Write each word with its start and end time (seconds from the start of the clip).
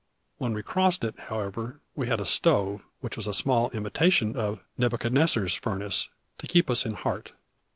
When 0.39 0.55
we 0.55 0.63
crossed 0.63 1.03
it, 1.03 1.13
however, 1.29 1.79
we 1.95 2.07
had 2.07 2.19
a 2.19 2.25
stove, 2.25 2.83
which 3.01 3.15
was 3.15 3.27
a 3.27 3.35
small 3.35 3.69
imitation 3.69 4.35
of 4.35 4.63
Nebuchadnezzar's 4.75 5.53
furnace, 5.53 6.09
to 6.39 6.47
keep 6.47 6.71
us 6.71 6.87
in 6.87 6.95
heart. 6.95 7.33